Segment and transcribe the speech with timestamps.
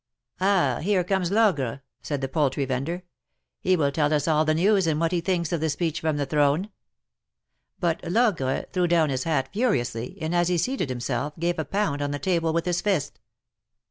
[0.41, 0.81] ^'Ah!
[0.81, 3.03] here comes Logre," said the poultry vendor."
[3.61, 6.17] He will tell us all the news, and what he thinks of the speech from
[6.17, 6.71] the Throne."
[7.79, 12.01] But Logre threw down his hat furiously, and, as he seated himself, gave a pound
[12.01, 13.19] on the table with his fist.